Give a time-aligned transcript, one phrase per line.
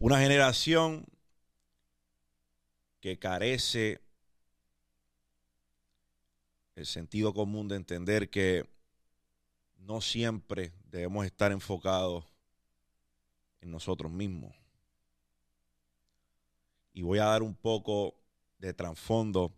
[0.00, 1.04] Una generación
[3.00, 4.00] que carece
[6.76, 8.64] el sentido común de entender que
[9.78, 12.24] no siempre debemos estar enfocados
[13.60, 14.54] en nosotros mismos.
[16.92, 18.14] Y voy a dar un poco
[18.58, 19.52] de trasfondo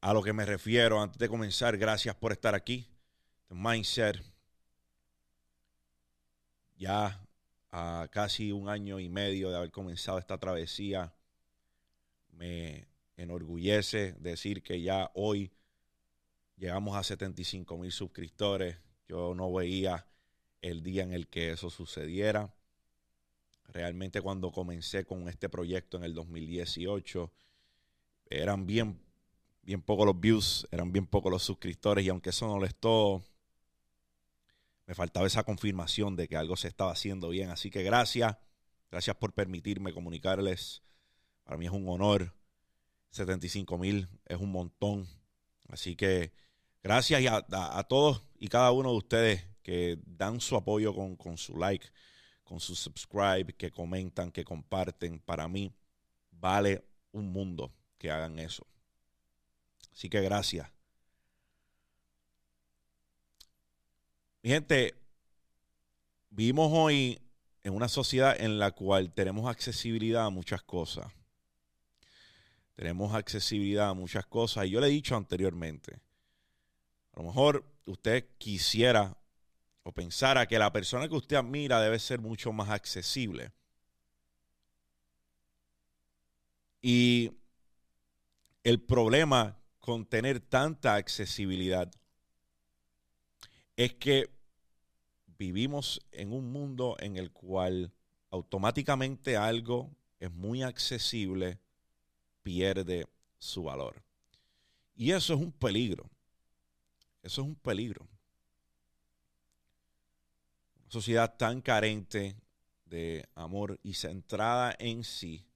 [0.00, 1.78] a lo que me refiero antes de comenzar.
[1.78, 2.88] Gracias por estar aquí.
[3.48, 4.20] Mindset.
[6.76, 7.20] Ya
[7.72, 11.14] a casi un año y medio de haber comenzado esta travesía,
[12.32, 15.52] me enorgullece decir que ya hoy
[16.56, 18.76] llegamos a 75 mil suscriptores.
[19.08, 20.06] Yo no veía
[20.62, 22.54] el día en el que eso sucediera.
[23.68, 27.30] Realmente cuando comencé con este proyecto en el 2018,
[28.30, 29.00] eran bien,
[29.62, 33.22] bien pocos los views, eran bien pocos los suscriptores y aunque eso no les todo,
[34.90, 37.50] me faltaba esa confirmación de que algo se estaba haciendo bien.
[37.50, 38.36] Así que gracias,
[38.90, 40.82] gracias por permitirme comunicarles.
[41.44, 42.34] Para mí es un honor.
[43.10, 45.06] 75 mil es un montón.
[45.68, 46.32] Así que
[46.82, 51.56] gracias a, todos y cada uno de ustedes que dan su apoyo con, con su
[51.56, 51.86] like,
[52.42, 55.20] con su subscribe, que comentan, que comparten.
[55.20, 55.72] Para mí
[56.32, 58.66] vale un mundo que hagan eso.
[59.92, 60.68] Así que gracias.
[64.42, 64.94] Gente,
[66.30, 67.20] vivimos hoy
[67.62, 71.12] en una sociedad en la cual tenemos accesibilidad a muchas cosas.
[72.74, 74.64] Tenemos accesibilidad a muchas cosas.
[74.64, 76.00] Y yo le he dicho anteriormente,
[77.12, 79.14] a lo mejor usted quisiera
[79.82, 83.52] o pensara que la persona que usted admira debe ser mucho más accesible.
[86.80, 87.30] Y
[88.64, 91.90] el problema con tener tanta accesibilidad
[93.80, 94.28] es que
[95.38, 97.94] vivimos en un mundo en el cual
[98.28, 101.58] automáticamente algo es muy accesible,
[102.42, 103.06] pierde
[103.38, 104.02] su valor.
[104.94, 106.10] Y eso es un peligro.
[107.22, 108.06] Eso es un peligro.
[110.82, 112.36] Una sociedad tan carente
[112.84, 115.46] de amor y centrada en sí,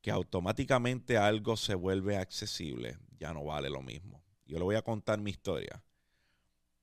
[0.00, 4.22] que automáticamente algo se vuelve accesible, ya no vale lo mismo.
[4.46, 5.82] Yo le voy a contar mi historia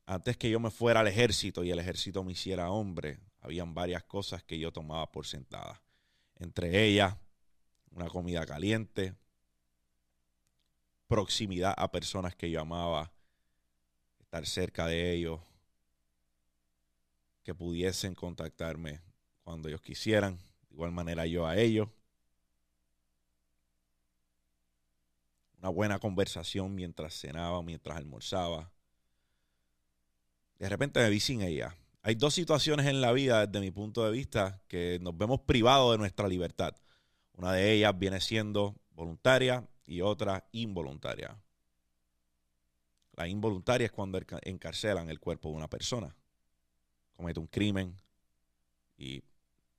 [0.10, 4.04] antes que yo me fuera al ejército y el ejército me hiciera hombre, habían varias
[4.04, 5.84] cosas que yo tomaba por sentada.
[6.40, 7.16] Entre ellas,
[7.92, 9.14] una comida caliente,
[11.08, 13.12] proximidad a personas que yo amaba,
[14.20, 15.40] estar cerca de ellos,
[17.44, 19.02] que pudiesen contactarme
[19.44, 20.38] cuando ellos quisieran,
[20.70, 21.88] de igual manera yo a ellos.
[25.60, 28.72] Una buena conversación mientras cenaba, mientras almorzaba
[30.60, 31.76] de repente me vi sin ella.
[32.02, 35.94] Hay dos situaciones en la vida, desde mi punto de vista, que nos vemos privados
[35.94, 36.76] de nuestra libertad.
[37.34, 41.42] Una de ellas viene siendo voluntaria y otra involuntaria.
[43.14, 46.16] La involuntaria es cuando encarcelan el cuerpo de una persona,
[47.14, 47.96] comete un crimen
[48.98, 49.22] y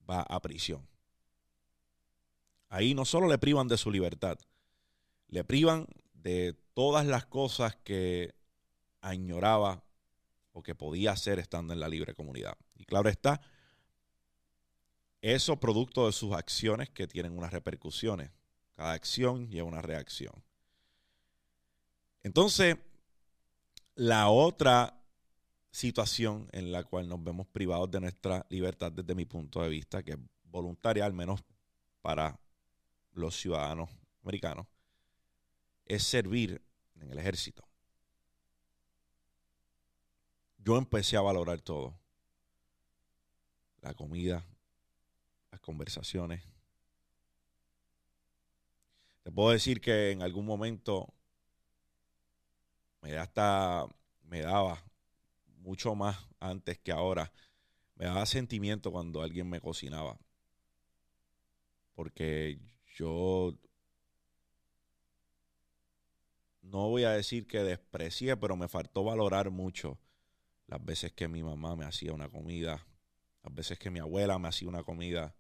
[0.09, 0.87] va a prisión.
[2.69, 4.39] Ahí no solo le privan de su libertad,
[5.29, 8.35] le privan de todas las cosas que
[9.01, 9.83] añoraba
[10.53, 12.57] o que podía hacer estando en la libre comunidad.
[12.77, 13.41] Y claro está,
[15.23, 18.31] eso producto de sus acciones que tienen unas repercusiones.
[18.75, 20.33] Cada acción lleva una reacción.
[22.23, 22.77] Entonces,
[23.95, 24.97] la otra
[25.71, 30.03] situación en la cual nos vemos privados de nuestra libertad desde mi punto de vista,
[30.03, 31.45] que es voluntaria al menos
[32.01, 32.39] para
[33.13, 33.91] los ciudadanos
[34.23, 34.67] americanos,
[35.85, 36.61] es servir
[36.97, 37.70] en el ejército
[40.65, 41.95] yo empecé a valorar todo.
[43.81, 44.45] La comida,
[45.51, 46.43] las conversaciones.
[49.23, 51.13] Te puedo decir que en algún momento
[53.01, 53.87] me hasta
[54.23, 54.85] me daba
[55.59, 57.33] mucho más antes que ahora.
[57.97, 60.19] Me daba sentimiento cuando alguien me cocinaba.
[61.95, 62.61] Porque
[62.95, 63.55] yo
[66.63, 69.99] no voy a decir que desprecié, pero me faltó valorar mucho
[70.71, 72.87] las veces que mi mamá me hacía una comida,
[73.43, 75.35] las veces que mi abuela me hacía una comida.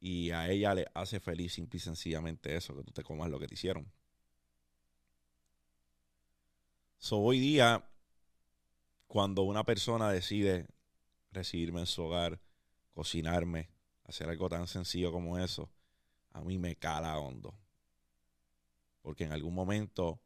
[0.00, 3.38] Y a ella le hace feliz simple y sencillamente eso, que tú te comas lo
[3.38, 3.86] que te hicieron.
[6.96, 7.84] So, hoy día,
[9.06, 10.68] cuando una persona decide
[11.32, 12.40] recibirme en su hogar,
[12.94, 13.68] cocinarme,
[14.04, 15.70] hacer algo tan sencillo como eso,
[16.32, 17.54] a mí me cala hondo.
[19.02, 20.18] Porque en algún momento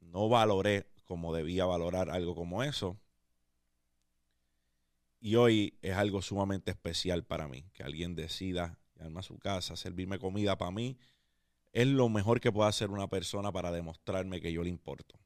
[0.00, 2.98] no valoré como debía valorar algo como eso.
[5.20, 9.76] Y hoy es algo sumamente especial para mí, que alguien decida llevarme a su casa,
[9.76, 10.98] servirme comida para mí,
[11.72, 15.18] es lo mejor que puede hacer una persona para demostrarme que yo le importo.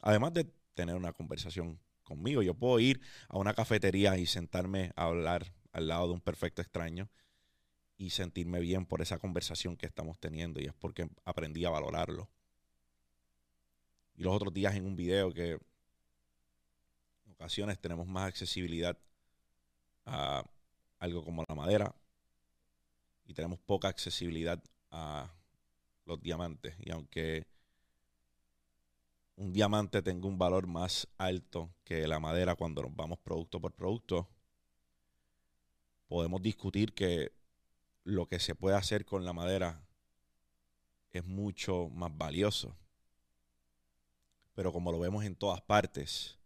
[0.00, 5.04] Además de tener una conversación conmigo, yo puedo ir a una cafetería y sentarme a
[5.04, 7.08] hablar al lado de un perfecto extraño
[7.96, 12.28] y sentirme bien por esa conversación que estamos teniendo y es porque aprendí a valorarlo.
[14.16, 18.96] Y los otros días en un video que en ocasiones tenemos más accesibilidad
[20.06, 20.44] a
[20.98, 21.94] algo como la madera
[23.26, 25.30] y tenemos poca accesibilidad a
[26.06, 26.74] los diamantes.
[26.80, 27.46] Y aunque
[29.36, 33.72] un diamante tenga un valor más alto que la madera cuando nos vamos producto por
[33.72, 34.28] producto,
[36.08, 37.32] podemos discutir que
[38.04, 39.82] lo que se puede hacer con la madera
[41.10, 42.76] es mucho más valioso.
[44.54, 46.38] Pero como lo vemos en todas partes,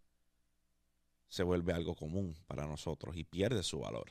[1.29, 4.11] se vuelve algo común para nosotros y pierde su valor.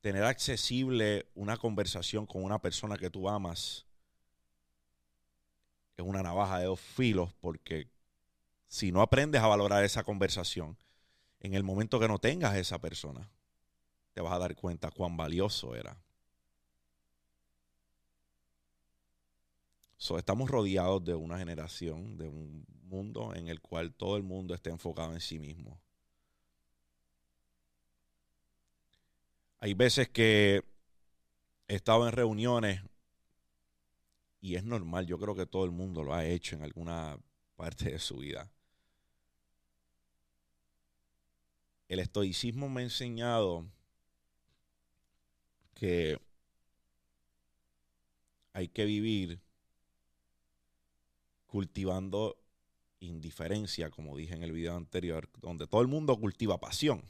[0.00, 3.84] Tener accesible una conversación con una persona que tú amas
[5.96, 7.90] es una navaja de dos filos porque
[8.68, 10.78] si no aprendes a valorar esa conversación,
[11.40, 13.28] en el momento que no tengas a esa persona,
[14.12, 15.96] te vas a dar cuenta cuán valioso era.
[19.98, 24.70] Estamos rodeados de una generación, de un mundo en el cual todo el mundo está
[24.70, 25.80] enfocado en sí mismo.
[29.60, 30.62] Hay veces que
[31.66, 32.80] he estado en reuniones
[34.40, 37.18] y es normal, yo creo que todo el mundo lo ha hecho en alguna
[37.56, 38.48] parte de su vida.
[41.88, 43.66] El estoicismo me ha enseñado
[45.74, 46.20] que
[48.52, 49.40] hay que vivir
[51.48, 52.36] cultivando
[53.00, 57.02] indiferencia, como dije en el video anterior, donde todo el mundo cultiva pasión.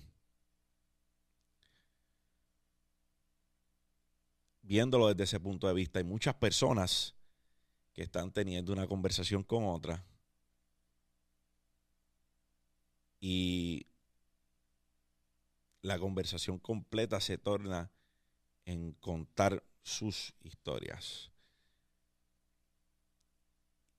[4.62, 7.14] Viéndolo desde ese punto de vista, hay muchas personas
[7.92, 10.04] que están teniendo una conversación con otra
[13.20, 13.86] y
[15.82, 17.90] la conversación completa se torna
[18.66, 21.30] en contar sus historias.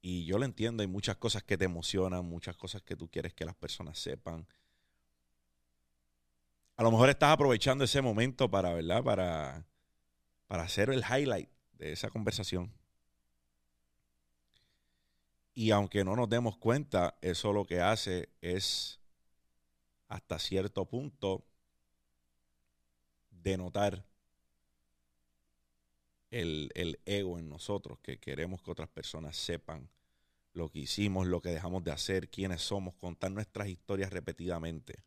[0.01, 3.33] Y yo lo entiendo, hay muchas cosas que te emocionan, muchas cosas que tú quieres
[3.33, 4.47] que las personas sepan.
[6.77, 9.03] A lo mejor estás aprovechando ese momento para, ¿verdad?
[9.03, 9.65] Para,
[10.47, 12.71] para hacer el highlight de esa conversación.
[15.53, 19.01] Y aunque no nos demos cuenta, eso lo que hace es,
[20.07, 21.43] hasta cierto punto,
[23.29, 24.05] denotar
[26.31, 29.89] el, ego en nosotros, que queremos que otras personas sepan
[30.53, 35.03] lo que hicimos, lo que dejamos de hacer, quiénes somos, contar nuestras historias repetidamente.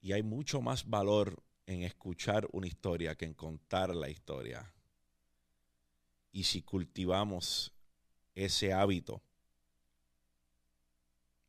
[0.00, 4.72] Y hay mucho más valor en escuchar una historia que en contar la historia.
[6.32, 7.72] Y si cultivamos
[8.34, 9.22] ese hábito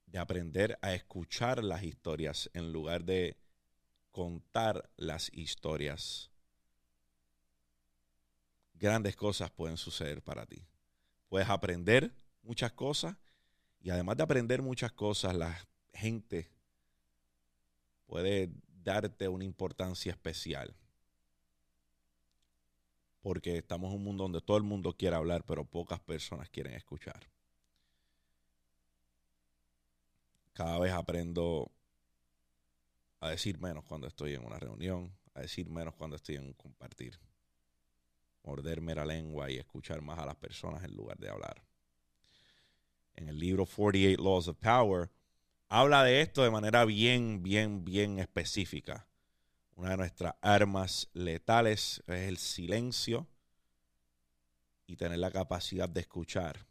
[0.05, 3.35] de aprender a escuchar las historias en lugar de
[4.11, 6.31] contar las historias,
[8.85, 10.63] grandes cosas pueden suceder para ti.
[11.27, 13.17] Puedes aprender muchas cosas
[13.81, 16.51] y además de aprender muchas cosas, la gente
[18.05, 18.51] puede
[18.83, 20.75] darte una importancia especial.
[23.21, 26.73] Porque estamos en un mundo donde todo el mundo quiere hablar, pero pocas personas quieren
[26.73, 27.27] escuchar.
[30.53, 31.71] Cada vez aprendo
[33.19, 36.53] a decir menos cuando estoy en una reunión, a decir menos cuando estoy en un
[36.53, 37.19] compartir
[38.45, 41.63] morderme la lengua y escuchar más a las personas en lugar de hablar.
[43.15, 45.09] En el libro 48 Laws of Power,
[45.67, 49.07] habla de esto de manera bien, bien, bien específica.
[49.75, 53.27] Una de nuestras armas letales es el silencio
[54.87, 56.65] y tener la capacidad de escuchar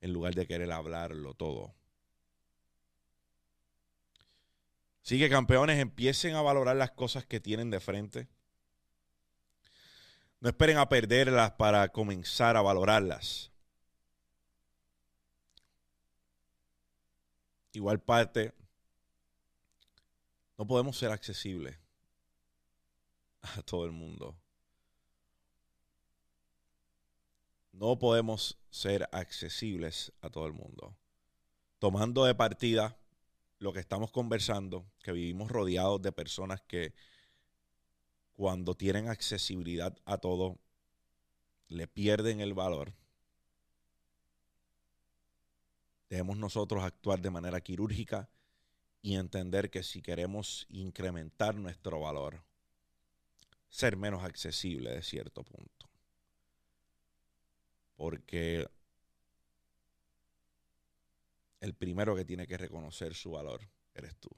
[0.00, 1.74] en lugar de querer hablarlo todo.
[5.04, 8.26] Así que campeones, empiecen a valorar las cosas que tienen de frente.
[10.44, 13.50] No esperen a perderlas para comenzar a valorarlas.
[17.72, 18.52] Igual parte,
[20.58, 21.78] no podemos ser accesibles
[23.40, 24.36] a todo el mundo.
[27.72, 30.94] No podemos ser accesibles a todo el mundo.
[31.78, 32.98] Tomando de partida
[33.60, 36.92] lo que estamos conversando, que vivimos rodeados de personas que
[38.34, 40.58] cuando tienen accesibilidad a todo,
[41.68, 42.92] le pierden el valor.
[46.08, 48.28] Debemos nosotros actuar de manera quirúrgica
[49.02, 52.42] y entender que si queremos incrementar nuestro valor,
[53.68, 55.88] ser menos accesible de cierto punto.
[57.96, 58.68] Porque
[61.60, 63.60] el primero que tiene que reconocer su valor
[63.94, 64.30] eres tú.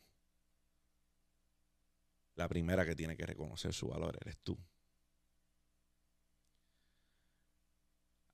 [2.36, 4.56] La primera que tiene que reconocer su valor eres tú.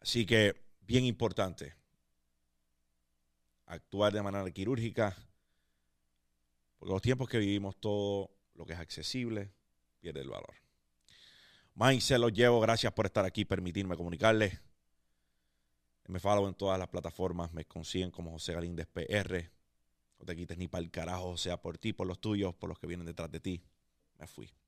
[0.00, 1.74] Así que, bien importante,
[3.66, 5.16] actuar de manera quirúrgica,
[6.78, 9.52] porque los tiempos que vivimos, todo lo que es accesible
[10.00, 10.54] pierde el valor.
[11.74, 12.60] Mike, se los llevo.
[12.60, 14.60] Gracias por estar aquí, permitirme comunicarles.
[16.08, 17.52] Me follow en todas las plataformas.
[17.52, 19.50] Me consiguen como José Galíndez PR.
[20.18, 22.78] No te quites ni para el carajo, sea por ti, por los tuyos, por los
[22.78, 23.62] que vienen detrás de ti.
[24.22, 24.61] Me fui.